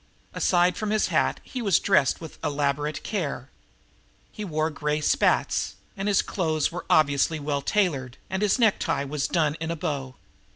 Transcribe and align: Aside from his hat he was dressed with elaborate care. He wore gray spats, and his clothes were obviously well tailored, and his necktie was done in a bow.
Aside 0.33 0.77
from 0.77 0.89
his 0.89 1.09
hat 1.09 1.39
he 1.43 1.61
was 1.61 1.77
dressed 1.77 2.19
with 2.19 2.43
elaborate 2.43 3.03
care. 3.03 3.51
He 4.31 4.43
wore 4.43 4.71
gray 4.71 4.99
spats, 4.99 5.75
and 5.95 6.07
his 6.07 6.23
clothes 6.23 6.71
were 6.71 6.87
obviously 6.89 7.39
well 7.39 7.61
tailored, 7.61 8.17
and 8.27 8.41
his 8.41 8.57
necktie 8.57 9.03
was 9.03 9.27
done 9.27 9.55
in 9.59 9.69
a 9.69 9.75
bow. 9.75 10.15